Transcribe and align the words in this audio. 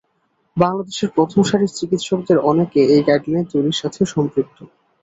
বাংলাদেশের 0.57 1.09
প্রথম 1.15 1.41
সারির 1.43 1.75
চিকিৎসকদের 1.77 2.37
অনেকে 2.51 2.79
এই 2.93 3.01
গাইডলাইন 3.07 3.45
তৈরির 3.51 3.79
সাথে 3.81 4.01
সম্পৃক্ত। 4.13 4.57